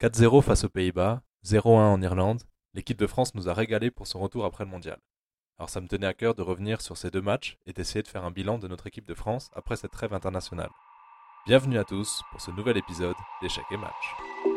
[0.00, 2.40] 4-0 face aux Pays-Bas, 0-1 en Irlande,
[2.72, 4.98] l'équipe de France nous a régalé pour son retour après le mondial.
[5.58, 8.08] Alors ça me tenait à cœur de revenir sur ces deux matchs et d'essayer de
[8.08, 10.70] faire un bilan de notre équipe de France après cette trêve internationale.
[11.44, 14.49] Bienvenue à tous pour ce nouvel épisode d'Échecs et Match.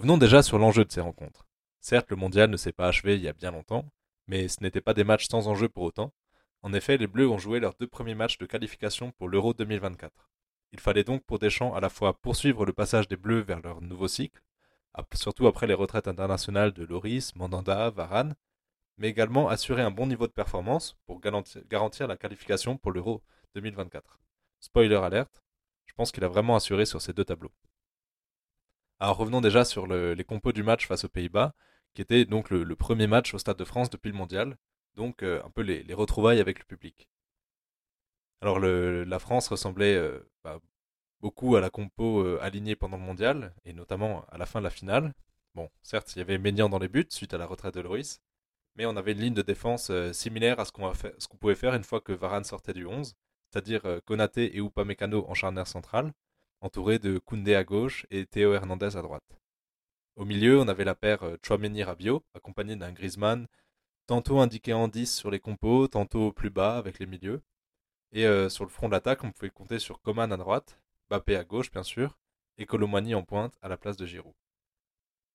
[0.00, 1.46] Revenons déjà sur l'enjeu de ces rencontres.
[1.78, 3.84] Certes, le mondial ne s'est pas achevé il y a bien longtemps,
[4.28, 6.14] mais ce n'étaient pas des matchs sans enjeu pour autant.
[6.62, 10.30] En effet, les Bleus ont joué leurs deux premiers matchs de qualification pour l'Euro 2024.
[10.72, 13.82] Il fallait donc pour Deschamps à la fois poursuivre le passage des Bleus vers leur
[13.82, 14.40] nouveau cycle,
[15.12, 18.36] surtout après les retraites internationales de Loris, Mandanda, Varane,
[18.96, 23.22] mais également assurer un bon niveau de performance pour garantir la qualification pour l'Euro
[23.54, 24.18] 2024.
[24.60, 25.42] Spoiler alerte,
[25.84, 27.52] je pense qu'il a vraiment assuré sur ces deux tableaux.
[29.02, 31.54] Alors revenons déjà sur les compos du match face aux Pays-Bas,
[31.94, 34.58] qui était donc le, premier match au Stade de France depuis le Mondial,
[34.94, 37.08] donc euh, un peu les, retrouvailles avec le public.
[38.42, 40.60] Alors la France ressemblait euh, bah,
[41.20, 44.64] beaucoup à la compo euh, alignée pendant le Mondial, et notamment à la fin de
[44.64, 45.14] la finale.
[45.54, 48.20] Bon, certes, il y avait Ménian dans les buts suite à la retraite de Loris,
[48.76, 52.02] mais on avait une ligne de défense similaire à ce qu'on pouvait faire une fois
[52.02, 53.14] que Varane sortait du 11,
[53.48, 56.12] c'est-à-dire Konaté et Upamecano en charnière centrale,
[56.60, 59.38] entouré de Koundé à gauche et Théo Hernandez à droite.
[60.16, 63.46] Au milieu, on avait la paire euh, Chouameni-Rabiot, accompagnée d'un Griezmann,
[64.06, 67.42] tantôt indiqué en 10 sur les compos, tantôt plus bas avec les milieux.
[68.12, 71.36] Et euh, sur le front de l'attaque, on pouvait compter sur Coman à droite, Bappé
[71.36, 72.18] à gauche bien sûr,
[72.58, 74.34] et Colomani en pointe à la place de Giroud.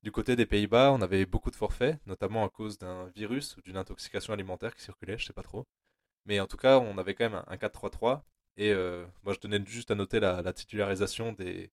[0.04, 3.62] Du côté des Pays-Bas, on avait beaucoup de forfaits, notamment à cause d'un virus ou
[3.62, 5.66] d'une intoxication alimentaire qui circulait, je sais pas trop.
[6.26, 8.22] Mais en tout cas, on avait quand même un 4-3-3
[8.58, 11.72] et euh, moi, je tenais juste à noter la, titularisation des,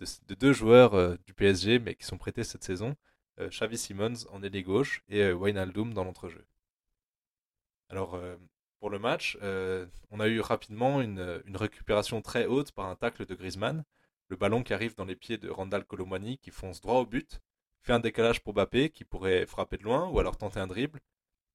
[0.00, 2.96] de, deux joueurs euh, du PSG, mais qui sont prêtés cette saison.
[3.40, 6.44] Euh, Xavi Simons en ailier gauche et Wijnaldum dans l'entrejeu.
[7.88, 8.20] Alors,
[8.80, 9.38] pour le match,
[10.10, 13.84] on a eu rapidement une, une, récupération très haute par un tacle de Griezmann.
[14.28, 17.40] Le ballon qui arrive dans les pieds de Randall Colomani qui fonce droit au but,
[17.82, 20.98] fait un décalage pour Bappé qui pourrait frapper de loin ou alors tenter un dribble,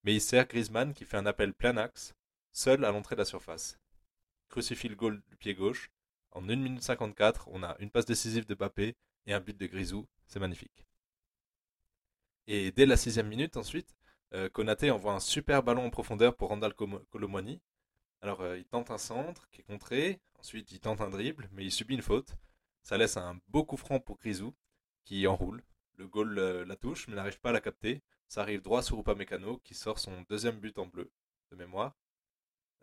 [0.04, 2.14] mais il sert Griezmann qui fait un appel plein axe,
[2.54, 3.81] seul à l'entrée de la surface
[4.52, 5.90] crucifie le goal du pied gauche.
[6.32, 8.96] En 1 minute 54, on a une passe décisive de Bappé
[9.26, 10.08] et un but de Grisou.
[10.28, 10.86] C'est magnifique.
[12.48, 13.96] Et dès la sixième minute, ensuite,
[14.34, 17.62] euh, Konaté envoie un super ballon en profondeur pour Randall Colomwani.
[18.22, 20.22] Alors, euh, il tente un centre qui est contré.
[20.40, 22.36] Ensuite, il tente un dribble, mais il subit une faute.
[22.84, 24.56] Ça laisse un beau coup franc pour Grisou,
[25.06, 25.64] qui enroule.
[25.98, 28.02] Le goal euh, la touche, mais n'arrive pas à la capter.
[28.28, 31.12] Ça arrive droit sur Upamecano, qui sort son deuxième but en bleu,
[31.52, 31.96] de mémoire.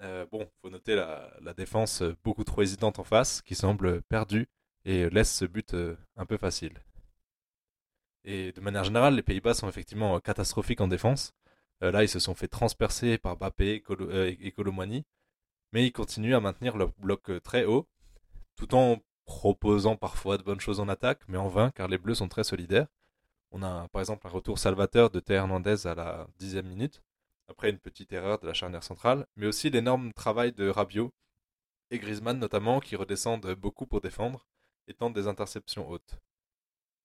[0.03, 4.49] Euh, bon, faut noter la, défense euh, beaucoup trop hésitante en face, qui semble perdue
[4.85, 6.75] et laisse ce but euh, un peu facile.
[8.25, 11.33] Et de manière générale, les Pays-Bas sont effectivement catastrophiques en défense.
[11.81, 13.83] là, ils se sont fait transpercer par Bappé
[14.41, 15.05] et Colomani,
[15.73, 17.89] mais ils continuent à maintenir leur bloc très haut,
[18.57, 22.17] tout en proposant parfois de bonnes choses en attaque, mais en vain, car les Bleus
[22.17, 22.89] sont très solidaires.
[23.53, 27.03] On a par exemple un retour salvateur de Théo Hernandez à la dixième minute,
[27.49, 31.13] après une petite erreur de la charnière centrale, mais aussi l'énorme travail de Rabiot
[31.91, 34.47] et Griezmann notamment qui redescendent beaucoup pour défendre
[34.89, 36.19] et des interceptions hautes.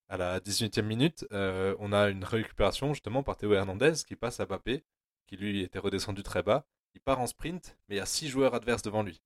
[0.08, 4.40] À la 18e minute, euh, on a une récupération justement par Théo Hernandez qui passe
[4.40, 4.84] à Bappé,
[5.26, 6.66] qui lui était redescendu très bas.
[6.94, 9.22] Il part en sprint, mais il y a 6 joueurs adverses devant lui.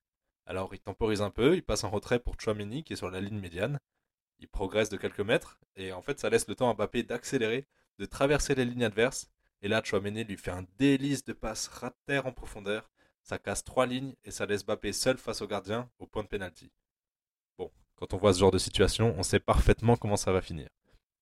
[0.46, 3.20] Alors il temporise un peu, il passe en retrait pour Chouameni qui est sur la
[3.20, 3.78] ligne médiane.
[4.38, 7.66] Il progresse de quelques mètres, et en fait ça laisse le temps à Bappé d'accélérer,
[7.98, 9.30] de traverser les lignes adverses
[9.62, 12.90] et là, Chouameni lui fait un délice de passe rat terre en profondeur.
[13.22, 16.28] Ça casse trois lignes et ça laisse Bappé seul face au gardien au point de
[16.28, 16.70] pénalty.
[17.58, 20.68] Bon, quand on voit ce genre de situation, on sait parfaitement comment ça va finir.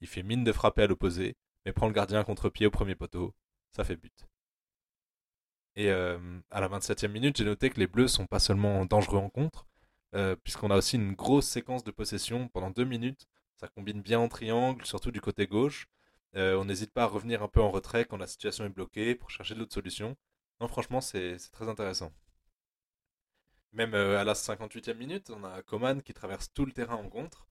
[0.00, 3.34] Il fait mine de frapper à l'opposé, mais prend le gardien contre-pied au premier poteau.
[3.72, 4.26] Ça fait but.
[5.74, 6.18] Et euh,
[6.50, 9.66] à la 27e minute, j'ai noté que les Bleus sont pas seulement dangereux en contre,
[10.14, 13.26] euh, puisqu'on a aussi une grosse séquence de possession pendant deux minutes.
[13.56, 15.88] Ça combine bien en triangle, surtout du côté gauche.
[16.36, 19.14] Euh, on n'hésite pas à revenir un peu en retrait quand la situation est bloquée
[19.14, 20.16] pour chercher d'autres solutions.
[20.60, 22.12] Non, franchement, c'est très intéressant.
[23.72, 27.08] Même euh, à la 58e minute, on a Coman qui traverse tout le terrain en
[27.08, 27.46] contre,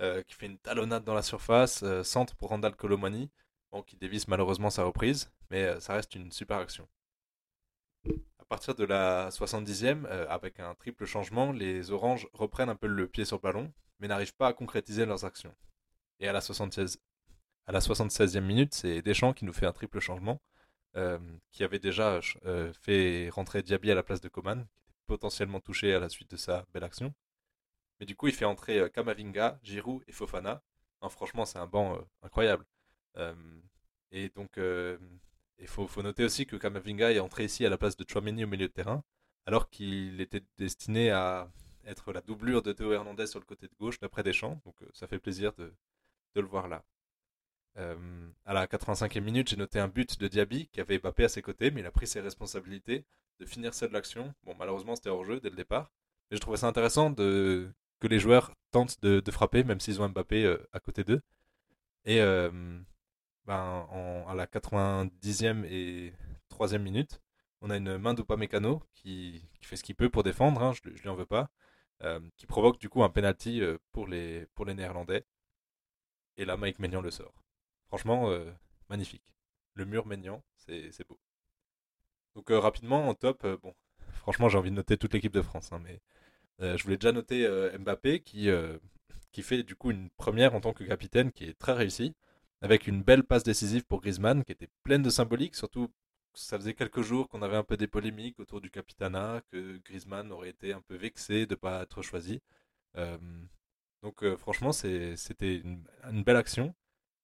[0.00, 3.30] euh, qui fait une talonnade dans la surface, centre pour Randall Colomani,
[3.86, 6.88] qui dévisse malheureusement sa reprise, mais ça reste une super action.
[8.38, 13.06] À partir de la 70e, avec un triple changement, les Oranges reprennent un peu le
[13.06, 15.54] pied sur le ballon, mais n'arrivent pas à concrétiser leurs actions.
[16.20, 16.98] Et à la 76,
[17.68, 20.40] à la 76e minute, c'est Deschamps qui nous fait un triple changement,
[20.96, 21.18] euh,
[21.52, 25.60] qui avait déjà euh, fait rentrer Diaby à la place de Coman, qui était potentiellement
[25.60, 27.14] touché à la suite de sa belle action.
[28.00, 30.62] Mais du coup, il fait entrer euh, Kamavinga, Giroud et Fofana,
[31.10, 32.64] franchement, c'est un banc incroyable.
[34.12, 38.04] et donc, il faut, noter aussi que Kamavinga est entré ici à la place de
[38.08, 39.04] Chouameni au milieu de terrain,
[39.46, 41.50] alors qu'il était destiné à
[41.84, 44.60] être la doublure de Théo Hernandez sur le côté de gauche d'après Deschamps.
[44.64, 45.74] Donc ça fait plaisir de
[46.34, 46.82] le voir là.
[47.78, 47.96] Euh,
[48.44, 51.42] à la 85e minute, j'ai noté un but de Diaby qui avait Mbappé à ses
[51.42, 53.04] côtés, mais il a pris ses responsabilités
[53.38, 54.34] de finir cette l'action.
[54.44, 55.90] Bon, malheureusement, c'était hors jeu dès le départ.
[56.30, 57.70] Mais je trouvais ça intéressant de,
[58.00, 61.22] que les joueurs tentent de, frapper, même s'ils ont Mbappé euh, à côté d'eux.
[62.04, 62.50] Et euh,
[63.46, 63.86] ben,
[64.28, 66.12] à la 90e et
[66.50, 67.20] 3e minute,
[67.60, 70.90] on a une main d'Upamecano qui, qui fait ce qu'il peut pour défendre, hein, je,
[70.90, 71.50] ne lui en veux pas,
[72.36, 75.24] qui provoque du coup un penalty pour les, pour les Néerlandais.
[76.36, 77.34] Et là, Mike Maignan le sort.
[77.88, 78.44] Franchement, euh,
[78.90, 79.24] magnifique.
[79.74, 81.18] Le mur Maignan, c'est beau.
[82.34, 83.74] Donc euh, rapidement, en top, euh, bon,
[84.12, 85.72] franchement, j'ai envie de noter toute l'équipe de France.
[85.72, 86.00] Hein, mais
[86.60, 87.46] je voulais déjà noter
[87.78, 88.50] Mbappé qui,
[89.42, 92.14] fait du coup une première en tant que capitaine qui est très réussie,
[92.60, 95.88] avec une belle passe décisive pour Griezmann qui était pleine de symbolique, surtout
[96.34, 100.32] ça faisait quelques jours qu'on avait un peu des polémiques autour du capitana, que Griezmann
[100.32, 102.42] aurait été un peu vexé de ne pas être choisi.
[104.02, 106.74] Donc franchement, c'était une, belle action.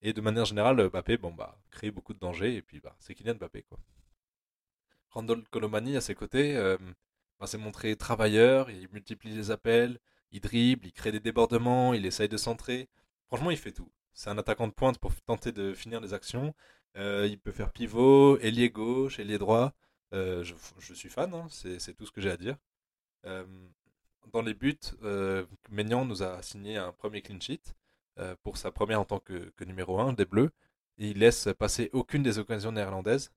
[0.01, 2.55] Et de manière générale, Mbappé bon, bah, crée beaucoup de dangers.
[2.55, 3.63] Et puis, bah, c'est Kylian Mbappé.
[3.63, 3.79] Quoi.
[5.09, 6.77] Randall Colomani, à ses côtés, euh,
[7.39, 8.69] bah, s'est montré travailleur.
[8.69, 9.99] Il multiplie les appels,
[10.31, 12.89] il dribble, il crée des débordements, il essaye de centrer.
[13.27, 13.91] Franchement, il fait tout.
[14.13, 16.53] C'est un attaquant de pointe pour tenter de finir les actions.
[16.97, 19.73] Euh, il peut faire pivot, ailier gauche, ailier droit.
[20.13, 22.55] Je, je, suis fan, hein, c'est tout ce que j'ai à dire
[24.31, 27.61] dans les buts, euh, nous a signé un premier clean sheet
[28.17, 30.51] euh, pour sa première en tant que, numéro 1 des Bleus.
[30.97, 33.31] Il laisse passer aucune des occasions néerlandaises.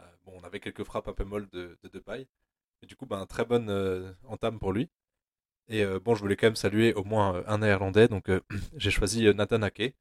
[0.00, 2.26] Euh, bon, on avait quelques frappes un peu molles de, de paille.
[2.82, 4.88] Et du coup, ben, très bonne euh, entame pour lui.
[5.68, 8.08] Et bon, je voulais quand même saluer au moins un néerlandais.
[8.08, 8.28] Donc,
[8.76, 9.94] j'ai choisi Nathan Ake.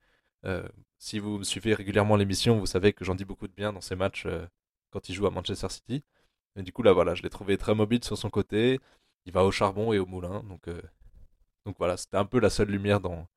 [0.97, 3.81] si vous me suivez régulièrement l'émission, vous savez que j'en dis beaucoup de bien dans
[3.81, 4.27] ces matchs
[4.91, 6.03] quand il joue à Manchester City.
[6.55, 8.79] Et du coup, là, voilà, je l'ai trouvé très mobile sur son côté
[9.25, 10.43] il va au charbon et au moulin.
[10.49, 10.67] Donc,
[11.65, 13.27] donc voilà, c'était un peu la seule lumière dans,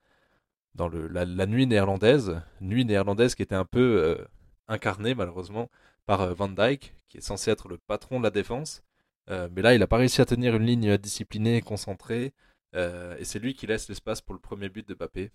[0.75, 2.41] dans la, nuit néerlandaise.
[2.61, 4.25] Nuit néerlandaise qui était un peu euh,
[4.69, 5.71] incarnée malheureusement
[6.07, 8.83] par euh, Van Dyke, qui est censé être le patron de la défense.
[9.29, 12.33] mais là, il n'a pas réussi à tenir une ligne disciplinée, concentrée.
[12.75, 15.31] et c'est lui qui laisse l'espace pour le premier but de Mbappé.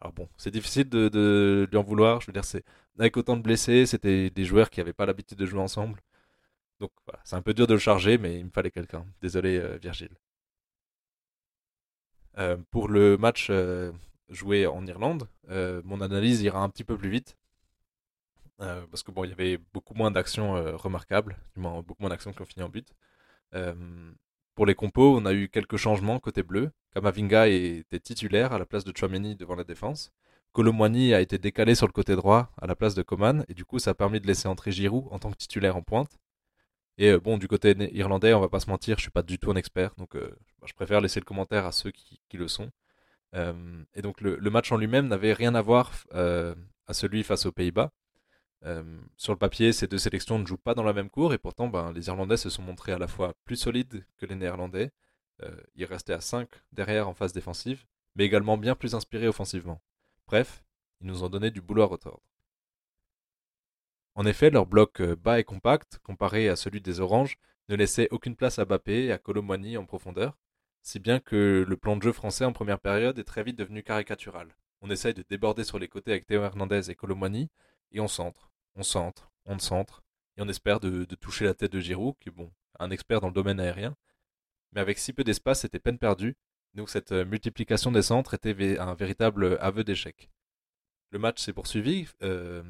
[0.00, 2.20] Alors bon, c'est difficile de, de, lui en vouloir.
[2.20, 2.64] Je veux dire, c'est
[2.98, 6.00] avec autant de blessés, c'était des joueurs qui n'avaient pas l'habitude de jouer ensemble.
[6.80, 9.06] Donc voilà, c'est un peu dur de le charger, mais il me fallait quelqu'un.
[9.22, 10.16] Désolé, euh, Virgile.
[12.38, 13.92] Euh, pour le match euh,
[14.28, 17.36] joué en Irlande, mon analyse ira un petit peu plus vite.
[18.58, 22.32] parce que bon, il y avait beaucoup moins d'actions remarquables, du moins beaucoup moins d'actions
[22.32, 22.88] qui ont fini en but.
[24.54, 26.70] pour les compos, on a eu quelques changements côté bleu.
[26.94, 30.12] Kamavinga était titulaire à la place de Chouameni devant la défense.
[30.54, 33.64] Colomwani a été décalé sur le côté droit à la place de Coman, et du
[33.64, 36.16] coup ça a permis de laisser entrer Giroud en tant que titulaire en pointe.
[36.96, 39.38] Et euh, bon, du côté irlandais, on va pas se mentir, je suis pas du
[39.38, 40.30] tout un expert, donc euh,
[40.64, 42.70] je préfère laisser le commentaire à ceux qui, le sont.
[43.34, 47.52] Euh, et donc le, match en lui-même n'avait rien à voir à celui face aux
[47.52, 47.92] Pays-Bas.
[49.16, 51.68] sur le papier, ces deux sélections ne jouent pas dans la même cour, et pourtant,
[51.68, 54.92] ben, les Irlandais se sont montrés à la fois plus solides que les Néerlandais.
[55.74, 57.84] ils restaient à 5 derrière en phase défensive,
[58.16, 59.82] mais également bien plus inspirés offensivement.
[60.26, 60.64] Bref,
[61.00, 62.22] ils nous ont donné du boulot à retordre.
[64.16, 67.36] En effet, leur bloc euh, bas et compact, comparé à celui des Oranges,
[67.68, 70.38] ne laissait aucune place à Bappé et à Colomwani en profondeur,
[70.84, 73.82] si bien que le plan de jeu français en première période est très vite devenu
[73.82, 74.54] caricatural.
[74.82, 77.48] On essaye de déborder sur les côtés avec Théo Hernandez et Colomwani,
[77.90, 80.02] et on centre, on centre, on centre,
[80.36, 83.28] et on espère de, toucher la tête de Giroud, qui est bon, un expert dans
[83.28, 83.96] le domaine aérien.
[84.72, 86.36] Mais avec si peu d'espace, c'était peine perdue,
[86.74, 90.30] donc cette euh, multiplication des centres était un véritable aveu d'échec.
[91.12, 92.62] Le match s'est poursuivi, euh,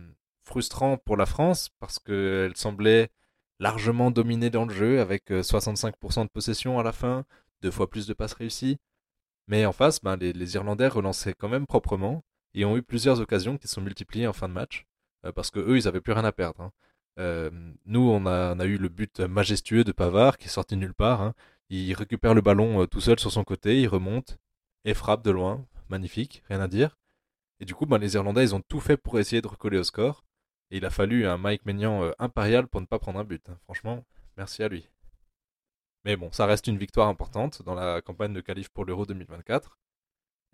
[0.44, 3.10] frustrant pour la France parce qu'elle semblait
[3.58, 7.24] largement dominée dans le jeu avec 65% euh, de possession à la fin,
[7.64, 8.78] deux fois plus de passes réussies.
[9.48, 12.22] Mais en face, ben, les, Irlandais relançaient quand même proprement
[12.54, 14.86] et ont eu plusieurs occasions qui sont multipliées en fin de match
[15.26, 16.60] euh, parce que eux, ils avaient plus rien à perdre.
[16.62, 16.70] Hein.
[17.18, 17.50] Euh,
[17.86, 21.20] nous, on a, eu le but majestueux de Pavard qui est sorti nulle part.
[21.22, 21.34] Hein.
[21.68, 24.38] Il récupère le ballon tout seul sur son côté, il remonte
[24.84, 25.66] et frappe de loin.
[25.90, 26.96] Magnifique, rien à dire.
[27.60, 29.84] Et du coup, ben, les Irlandais, ils ont tout fait pour essayer de recoller au
[29.84, 30.24] score
[30.70, 33.48] il a fallu un Mike Maignan euh, impérial pour ne pas prendre un but.
[33.48, 33.58] Hein.
[33.64, 34.04] Franchement,
[34.36, 34.88] merci à lui.
[36.04, 39.78] Mais bon, ça reste une victoire importante dans la campagne de qualif pour l'Euro 2024.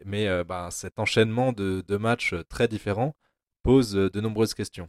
[0.04, 3.14] Mais euh, bah, cet enchaînement de, matchs très différents
[3.62, 4.88] pose euh, de nombreuses questions.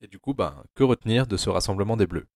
[0.00, 2.26] Et du coup, bah, que retenir de ce rassemblement des Bleus?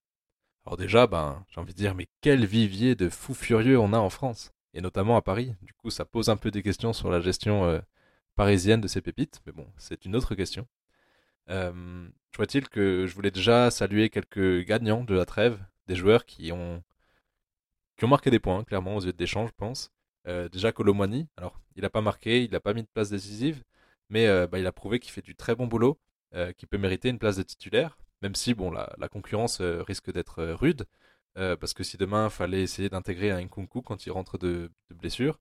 [0.64, 3.99] Alors déjà, bah, j'ai envie de dire, mais quel vivier de fous furieux on a
[3.99, 5.55] en France, et notamment à Paris.
[5.62, 7.83] Du coup, ça pose un peu des questions sur la gestion
[8.38, 10.69] parisienne de ces pépites, mais bon, c'est une autre question.
[11.50, 16.25] Euh, je vois-t-il que je voulais déjà saluer quelques gagnants de la trêve, des joueurs
[16.25, 16.83] qui ont,
[17.99, 19.90] qui ont marqué des points, clairement, aux yeux de Deschamps, je pense.
[20.26, 23.64] Euh, déjà Colomani, alors il n'a pas marqué, il n'a pas mis de place décisive,
[24.09, 25.99] mais euh, bah, il a prouvé qu'il fait du très bon boulot,
[26.35, 30.45] euh, qu'il peut mériter une place de titulaire, même si bon, la, concurrence risque d'être
[30.45, 30.87] rude,
[31.35, 34.95] parce que si demain il fallait essayer d'intégrer un Nkunku quand il rentre de, de
[34.95, 35.38] blessure,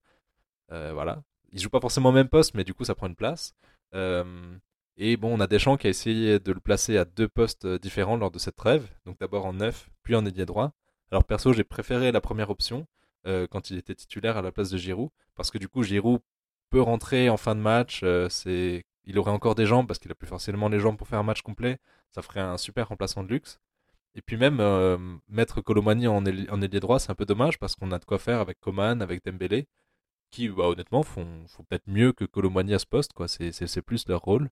[0.69, 1.23] voilà.
[1.51, 3.55] Il joue pas forcément au même poste, mais du coup ça prend une place.
[3.93, 8.15] et bon, on a Deschamps qui a essayé de le placer à deux postes différents
[8.17, 10.73] lors de cette trêve, donc d'abord en neuf, puis en ailier droit.
[11.11, 12.85] Alors perso, j'ai préféré la première option,
[13.27, 16.21] euh, quand il était titulaire à la place de Giroud, parce que du coup Giroud
[16.69, 20.11] peut rentrer en fin de match, euh, c'est il aurait encore des jambes parce qu'il
[20.11, 21.79] a plus forcément les jambes pour faire un match complet,
[22.11, 23.59] ça ferait un super remplaçant de luxe.
[24.15, 24.97] Et puis même euh,
[25.29, 28.39] mettre Colomani en, ailier droit, c'est un peu dommage parce qu'on a de quoi faire
[28.39, 29.67] avec Coman, avec Dembélé,
[30.31, 33.11] qui bah, honnêtement font, peut-être mieux que Colomani à ce poste.
[33.27, 34.49] C'est plus leur rôle.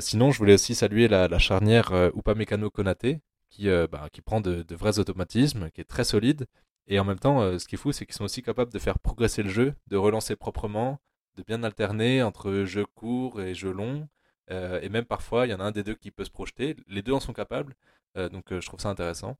[0.00, 3.20] sinon, je voulais aussi saluer la, charnière Upamecano Konaté,
[3.50, 6.46] qui, bah, qui prend de, vrais automatismes, qui est très solide
[6.88, 8.78] et en même temps, euh, ce qui est fou, c'est qu'ils sont aussi capables de
[8.78, 11.00] faire progresser le jeu, de relancer proprement,
[11.36, 14.08] de bien alterner entre jeu court et jeu long.
[14.50, 16.76] Euh, et même parfois, il y en a un des deux qui peut se projeter.
[16.88, 17.74] Les deux en sont capables.
[18.16, 19.36] Euh, donc je trouve ça intéressant.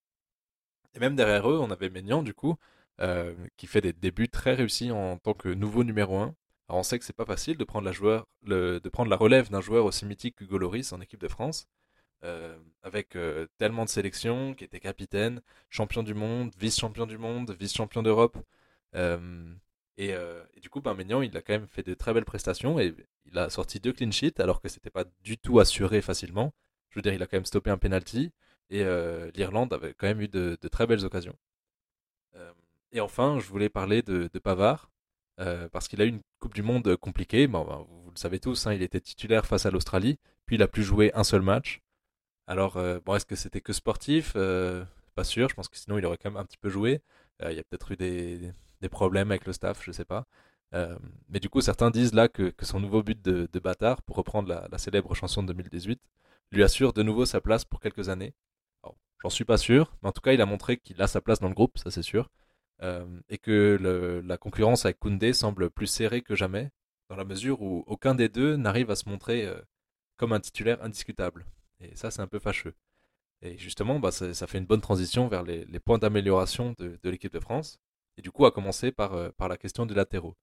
[0.94, 2.56] Et même derrière eux, on avait Maignan, du coup,
[3.56, 6.34] qui fait des débuts très réussis en tant que nouveau numéro 1.
[6.68, 9.50] Alors on sait que c'est pas facile de prendre la, joueur, de prendre la relève
[9.50, 11.66] d'un joueur aussi mythique qu'Hugo Loris en équipe de France.
[12.24, 17.54] Euh, avec euh, tellement de sélections, qui était capitaine, champion du monde, vice-champion du monde,
[17.58, 18.36] vice-champion d'Europe.
[18.96, 19.54] Euh,
[19.98, 20.14] et,
[20.60, 22.94] du coup, ben, il a quand même fait de très belles prestations et
[23.26, 26.54] il a sorti deux clean sheets alors que c'était pas du tout assuré facilement.
[26.90, 28.32] Je veux dire, il a quand même stoppé un penalty
[28.70, 28.84] et
[29.34, 31.36] l'Irlande avait quand même eu de, très belles occasions.
[32.92, 34.90] et enfin, je voulais parler de, Pavard
[35.36, 37.48] parce qu'il a eu une Coupe du Monde compliquée.
[37.48, 40.68] Ben, vous, le savez tous, hein, il était titulaire face à l'Australie, puis il a
[40.68, 41.82] pu jouer un seul match.
[42.48, 44.32] Alors, euh, bon, est-ce que c'était que sportif?
[44.34, 44.82] Euh,
[45.14, 47.02] Pas sûr, je pense que sinon il aurait quand même un petit peu joué.
[47.42, 50.26] Euh, il y a peut-être eu des, problèmes avec le staff, je sais pas.
[51.28, 54.78] mais du coup, certains disent là que, son nouveau but de, bâtard, pour reprendre la,
[54.78, 56.00] célèbre chanson de 2018,
[56.52, 58.34] lui assure de nouveau sa place pour quelques années.
[59.22, 61.40] J'en suis pas sûr, mais en tout cas, il a montré qu'il a sa place
[61.40, 62.30] dans le groupe, ça c'est sûr.
[63.28, 63.78] et que
[64.24, 66.70] la concurrence avec Koundé semble plus serrée que jamais,
[67.10, 69.48] dans la mesure où aucun des deux n'arrive à se montrer
[70.16, 71.44] comme un titulaire indiscutable.
[71.80, 72.74] Et ça, c'est un peu fâcheux.
[73.42, 77.40] Et justement, bah, ça, fait une bonne transition vers les, points d'amélioration de, l'équipe de
[77.40, 77.78] France.
[78.16, 80.36] Et du coup, à commencer par, euh, par la question des latéraux.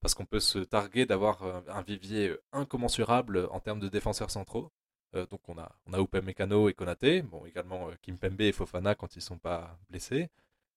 [0.00, 4.30] Parce qu'on peut se targuer d'avoir euh, un vivier euh, incommensurable en termes de défenseurs
[4.30, 4.72] centraux.
[5.12, 9.24] donc on a, on a et Konaté, bon, également Kimpembe et Fofana quand ils ne
[9.24, 10.30] sont pas blessés.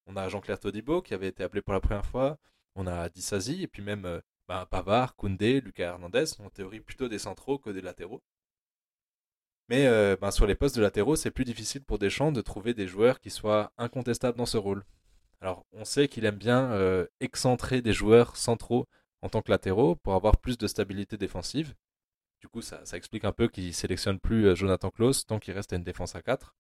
[0.07, 2.37] On a Jean-Claire Todibo qui avait été appelé pour la première fois.
[2.75, 7.19] On a Dissasi et puis même bah, Pavard, Koundé, Lucas Hernandez en théorie plutôt des
[7.19, 8.21] centraux que des latéraux.
[9.69, 12.73] Mais euh, ben, sur les postes de latéraux, c'est plus difficile pour Deschamps de trouver
[12.73, 14.83] des joueurs qui soient incontestables dans ce rôle.
[15.41, 18.87] Alors, on sait qu'il aime bien euh, excentrer des joueurs centraux
[19.21, 21.75] en tant que latéraux pour avoir plus de stabilité défensive.
[22.41, 25.71] Du coup, ça, explique un peu qu'il sélectionne plus euh, Jonathan Klaus tant qu'il reste
[25.73, 26.55] à une défense à 4.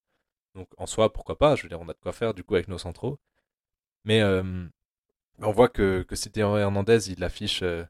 [0.55, 1.55] Donc, en soi, pourquoi pas?
[1.55, 3.19] Je veux dire, on a de quoi faire du coup avec nos centraux.
[4.05, 6.15] Mais on voit que, que
[6.59, 7.87] Hernandez, il affiche de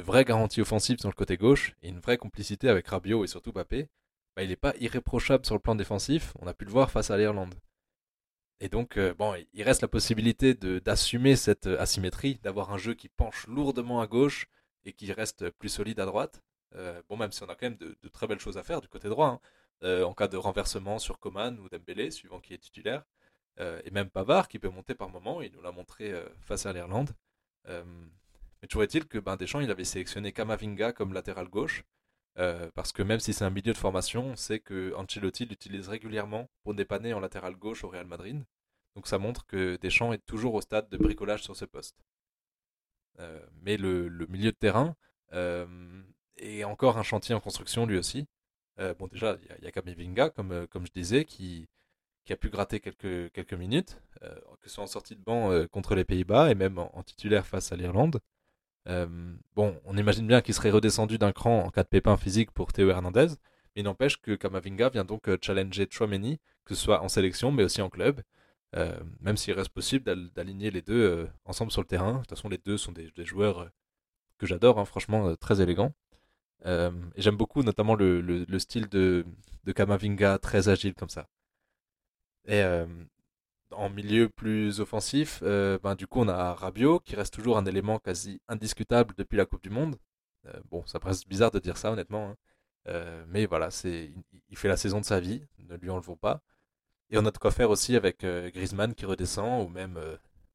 [0.00, 3.52] vraies garanties offensives sur le côté gauche et une vraie complicité avec Rabiot et surtout
[3.52, 3.88] Mbappé.
[4.36, 6.34] Bah, il n'est pas irréprochable sur le plan défensif.
[6.40, 7.54] On a pu le voir face à l'Irlande.
[8.60, 12.94] Et donc, euh, bon, il reste la possibilité d'assumer cette euh, asymétrie, d'avoir un jeu
[12.94, 14.46] qui penche lourdement à gauche
[14.84, 16.42] et qui reste plus solide à droite.
[16.74, 18.88] Euh, bon, même si on a quand même de, très belles choses à faire du
[18.88, 19.40] côté droit,
[19.82, 20.02] hein.
[20.02, 23.04] en cas de renversement sur Coman ou Dembélé, suivant qui est titulaire,
[23.58, 27.10] et même Pavard qui peut monter par moment, il nous l'a montré face à l'Irlande.
[27.66, 31.84] mais toujours est-il que ben, Deschamps il avait sélectionné Kamavinga comme latéral gauche,
[32.38, 35.88] euh, parce que même si c'est un milieu de formation, on sait que Ancelotti l'utilise
[35.88, 38.44] régulièrement pour dépanner en latéral gauche au Real Madrid.
[38.94, 41.96] Donc ça montre que Deschamps est toujours au stade de bricolage sur ce poste.
[43.20, 44.96] Euh, mais le, milieu de terrain
[45.32, 46.02] euh,
[46.36, 48.26] est encore un chantier en construction lui aussi.
[48.98, 51.66] bon déjà, il y, a Kamivinga, comme, comme je disais, qui,
[52.26, 55.94] qui a pu gratter quelques, quelques minutes, que ce soit en sortie de banc contre
[55.94, 58.20] les Pays-Bas et même en titulaire face à l'Irlande.
[58.88, 59.06] Euh,
[59.54, 62.72] bon, on imagine bien qu'il serait redescendu d'un cran en cas de pépin physique pour
[62.72, 63.28] Théo Hernandez,
[63.74, 67.50] mais il n'empêche que Kamavinga vient donc euh, challenger Chouameni, que ce soit en sélection
[67.52, 68.22] mais aussi en club,
[68.76, 72.14] euh, même s'il reste possible d'aligner les deux ensemble sur le terrain.
[72.14, 73.68] De toute façon, les deux sont des, joueurs
[74.38, 75.92] que j'adore, hein, franchement, très élégants.
[76.64, 79.24] et j'aime beaucoup notamment le, style de,
[79.74, 81.28] Kamavinga, très agile comme ça.
[83.76, 87.66] En milieu plus offensif, euh, ben, du coup, on a Rabiot qui reste toujours un
[87.66, 89.96] élément quasi indiscutable depuis la Coupe du Monde.
[90.70, 92.36] bon, ça paraît bizarre de dire ça, honnêtement.
[92.88, 93.24] Hein.
[93.28, 94.12] mais voilà, c'est,
[94.48, 96.40] il fait la saison de sa vie, ne lui enlevons pas.
[97.10, 100.00] Et on a de quoi faire aussi avec Griezmann qui redescend, ou même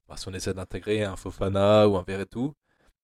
[0.08, 2.56] bah, si on essaie d'intégrer un Fofana ou un Verretou.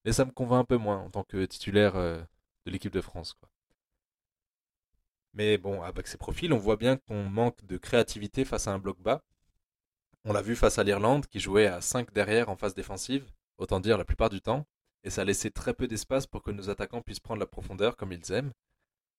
[0.05, 3.35] Mais ça me convainc un peu moins en tant que titulaire de l'équipe de France.
[5.33, 8.79] Mais bon, avec ces profils, on voit bien qu'on manque de créativité face à un
[8.79, 9.23] bloc bas.
[10.29, 13.25] On l'a vu face à l'Irlande qui jouait à 5 derrière en phase défensive,
[13.57, 14.67] autant dire la plupart du temps,
[15.05, 17.95] et ça a laissé très peu d'espace pour que nos attaquants puissent prendre la profondeur
[17.95, 18.51] comme ils aiment.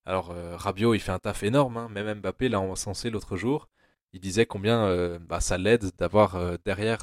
[0.05, 1.89] Alors euh, Rabiot, il fait un taf énorme, hein.
[1.89, 3.71] même Mbappé l'a encensé l'autre jour.
[4.13, 7.01] Il disait combien euh, bah, ça l'aide d'avoir euh, derrière,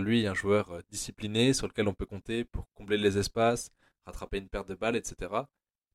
[0.00, 3.70] lui un joueur discipliné sur lequel on peut compter pour combler les espaces,
[4.04, 5.30] rattraper une paire de balles, etc.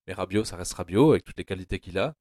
[0.08, 2.16] Mais Rabiot, ça reste Rabiot avec toutes les qualités qu'il a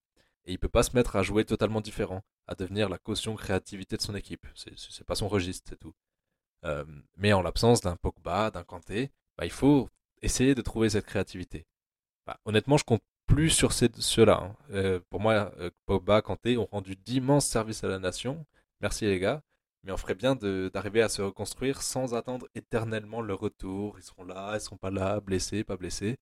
[0.48, 3.98] et il peut pas se mettre à jouer totalement différent, à devenir la caution créativité
[3.98, 4.46] de son équipe.
[4.54, 5.92] C'est pas son registre, c'est tout.
[6.64, 6.86] Euh,
[7.16, 9.90] mais en l'absence d'un Pogba, d'un Kanté, bah, il faut
[10.22, 11.66] essayer de trouver cette créativité.
[12.26, 14.40] Bah, honnêtement, je compte plus sur ceux-là.
[14.42, 14.56] Hein.
[14.70, 18.46] Euh, pour moi, euh, Pogba, Kanté ont rendu d'immenses services à la nation.
[18.80, 19.42] Merci les gars.
[19.84, 23.98] Mais on ferait bien d'arriver à se reconstruire sans attendre éternellement le retour.
[23.98, 26.16] Ils seront là, ils seront pas là, blessés, pas blessés.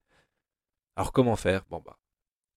[0.97, 1.65] Alors comment faire?
[1.69, 1.97] Bon bah,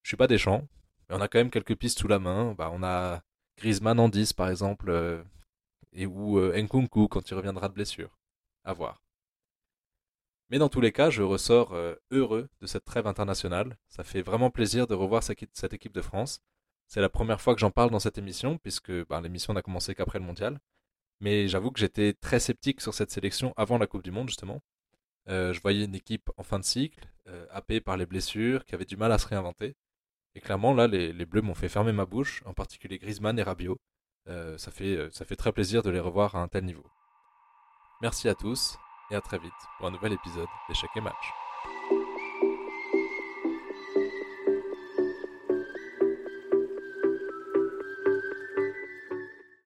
[0.02, 0.66] je suis pas des champs,
[1.10, 2.54] on a quand même quelques pistes sous la main.
[2.54, 3.22] Bah, on a
[3.60, 5.22] Griezmann en 10 par exemple, euh,
[5.92, 8.18] et ou euh, Nkunku quand il reviendra de blessure.
[8.64, 9.02] À voir.
[10.48, 13.78] Mais dans tous les cas, je ressors euh, heureux de cette trêve internationale.
[13.88, 16.40] Ça fait vraiment plaisir de revoir cette équipe de France.
[16.88, 19.94] C'est la première fois que j'en parle dans cette émission, puisque bah, l'émission n'a commencé
[19.94, 20.58] qu'après le mondial.
[21.20, 24.60] Mais j'avoue que j'étais très sceptique sur cette sélection avant la Coupe du Monde, justement.
[25.26, 27.06] je voyais une équipe en fin de cycle,
[27.50, 29.76] happée par les blessures, qui avait du mal à se réinventer.
[30.34, 33.76] Et clairement, là, les, Bleus m'ont fait fermer ma bouche, en particulier Griezmann et Rabiot.
[34.28, 36.84] Euh, ça, fait, euh, ça fait très plaisir de les revoir à un tel niveau.
[38.00, 38.78] Merci à tous,
[39.10, 41.49] et à très vite pour un nouvel épisode d'Échecs et Match.